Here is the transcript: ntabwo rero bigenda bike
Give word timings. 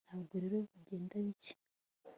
ntabwo 0.07 0.33
rero 0.43 0.57
bigenda 0.71 1.15
bike 1.25 1.53